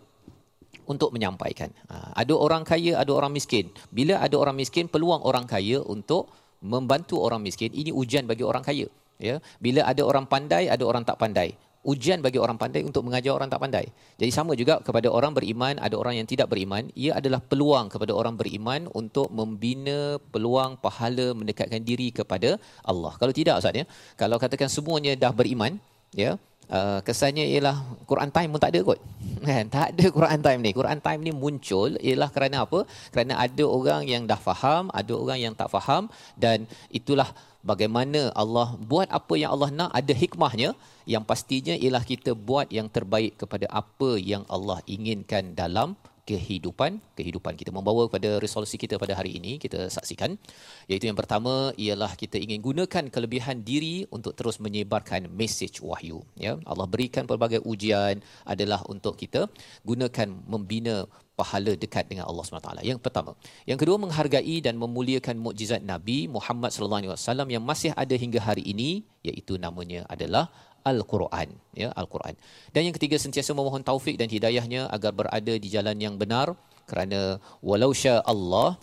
[0.84, 1.72] untuk menyampaikan.
[1.88, 3.72] Ha, ada orang kaya, ada orang miskin.
[3.88, 6.28] Bila ada orang miskin, peluang orang kaya untuk
[6.64, 8.88] membantu orang miskin ini ujian bagi orang kaya.
[9.24, 11.56] Ya, bila ada orang pandai, ada orang tak pandai.
[11.84, 13.86] Ujian bagi orang pandai untuk mengajar orang tak pandai.
[14.20, 16.88] Jadi sama juga kepada orang beriman, ada orang yang tidak beriman.
[16.96, 22.56] Ia adalah peluang kepada orang beriman untuk membina peluang pahala mendekatkan diri kepada
[22.88, 23.12] Allah.
[23.20, 25.76] Kalau tidak Ustaz ya, kalau katakan semuanya dah beriman,
[26.16, 26.40] ya,
[26.72, 27.76] Uh, kesannya ialah
[28.08, 29.00] Quran time pun tak ada kot.
[29.48, 29.68] Kan?
[29.68, 30.72] Tak ada Quran time ni.
[30.72, 32.88] Quran time ni muncul ialah kerana apa?
[33.12, 36.08] Kerana ada orang yang dah faham, ada orang yang tak faham
[36.40, 37.28] dan itulah
[37.66, 40.76] bagaimana Allah buat apa yang Allah nak ada hikmahnya.
[41.04, 47.60] Yang pastinya ialah kita buat yang terbaik kepada apa yang Allah inginkan dalam kehidupan kehidupan
[47.60, 50.40] kita membawa kepada resolusi kita pada hari ini kita saksikan
[50.88, 56.56] iaitu yang pertama ialah kita ingin gunakan kelebihan diri untuk terus menyebarkan message wahyu ya
[56.64, 59.52] Allah berikan pelbagai ujian adalah untuk kita
[59.84, 61.04] gunakan membina
[61.34, 62.86] pahala dekat dengan Allah SWT.
[62.86, 63.34] Yang pertama.
[63.66, 66.70] Yang kedua menghargai dan memuliakan mukjizat Nabi Muhammad
[67.10, 70.54] wasallam yang masih ada hingga hari ini iaitu namanya adalah
[70.84, 72.36] Al-Quran ya Al-Quran.
[72.76, 76.54] Dan yang ketiga sentiasa memohon taufik dan hidayahnya agar berada di jalan yang benar
[76.90, 78.76] kerana walau sya Allah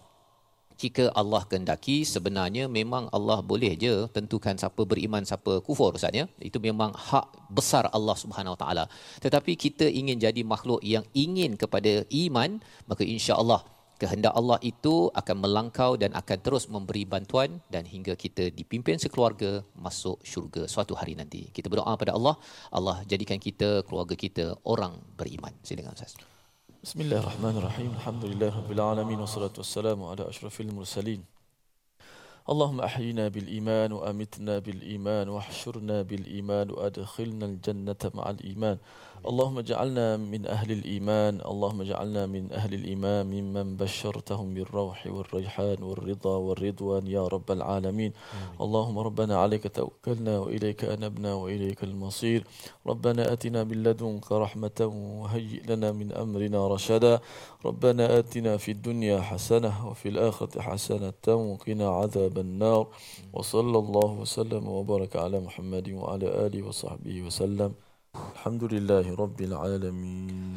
[0.80, 6.24] jika Allah kehendaki sebenarnya memang Allah boleh je tentukan siapa beriman siapa kufur Ustaz ya
[6.48, 8.84] itu memang hak besar Allah Subhanahu Wa taala
[9.24, 11.92] tetapi kita ingin jadi makhluk yang ingin kepada
[12.24, 12.56] iman
[12.88, 13.60] maka insya-Allah
[13.99, 19.63] kehendak Allah itu akan melangkau dan akan terus memberi bantuan dan hingga kita dipimpin sekeluarga
[19.71, 21.47] masuk syurga suatu hari nanti.
[21.55, 22.35] Kita berdoa pada Allah,
[22.71, 25.55] Allah jadikan kita keluarga kita orang beriman.
[25.63, 26.19] Silakan Ustaz.
[26.83, 27.95] Bismillahirrahmanirrahim.
[27.97, 31.23] Alhamdulillah rabbil alamin wassalatu wassalamu ala asyrafil mursalin.
[32.45, 38.77] اللهم احينا بالايمان وامتنا بالايمان واحشرنا بالايمان وادخلنا الجنه مع الايمان
[39.20, 46.36] اللهم اجعلنا من أهل الإيمان اللهم اجعلنا من أهل الإيمان ممن بشرتهم بالروح والريحان والرضا
[46.36, 48.12] والرضوان يا رب العالمين.
[48.60, 52.44] اللهم ربنا عليك توكلنا وإليك أنبنا وإليك المصير.
[52.86, 54.80] ربنا أتنا من لدنك رحمة
[55.20, 57.20] وهيئ لنا من أمرنا رشدا.
[57.64, 62.88] ربنا آتنا في الدنيا حسنة وفي الآخرة حسنة وقنا عذاب النار.
[63.32, 67.89] وصلى الله وسلم وبارك على محمد وعلى آله وصحبه وسلم.
[68.40, 70.56] Alhamdulillahi Rabbil Alamin.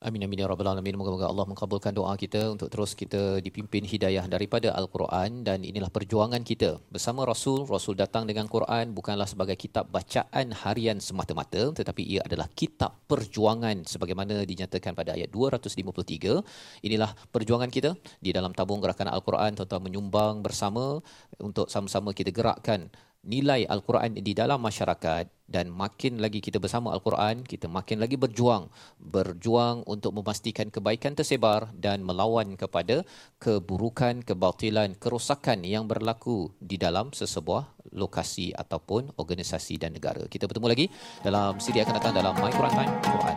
[0.00, 0.96] Amin amin ya rabbal alamin.
[0.96, 6.40] Moga-moga Allah mengabulkan doa kita untuk terus kita dipimpin hidayah daripada Al-Quran dan inilah perjuangan
[6.40, 7.68] kita bersama Rasul.
[7.68, 13.84] Rasul datang dengan Quran bukanlah sebagai kitab bacaan harian semata-mata tetapi ia adalah kitab perjuangan
[13.84, 16.40] sebagaimana dinyatakan pada ayat 253.
[16.88, 17.92] Inilah perjuangan kita
[18.24, 21.04] di dalam tabung gerakan Al-Quran tuan-tuan menyumbang bersama
[21.36, 22.88] untuk sama-sama kita gerakkan
[23.28, 28.68] nilai Al-Quran di dalam masyarakat dan makin lagi kita bersama Al-Quran, kita makin lagi berjuang.
[29.00, 33.04] Berjuang untuk memastikan kebaikan tersebar dan melawan kepada
[33.40, 40.24] keburukan, kebatilan, kerosakan yang berlaku di dalam sesebuah lokasi ataupun organisasi dan negara.
[40.28, 40.86] Kita bertemu lagi
[41.24, 42.92] dalam siri akan datang dalam My Quran Time.
[43.04, 43.36] Quran.